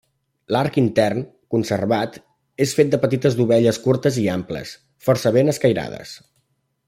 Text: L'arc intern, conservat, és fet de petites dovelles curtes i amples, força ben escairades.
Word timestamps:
L'arc 0.53 0.77
intern, 0.81 1.19
conservat, 1.55 2.17
és 2.67 2.73
fet 2.79 2.91
de 2.95 3.01
petites 3.05 3.37
dovelles 3.43 3.81
curtes 3.85 4.19
i 4.23 4.27
amples, 4.37 4.73
força 5.09 5.35
ben 5.37 5.55
escairades. 5.55 6.17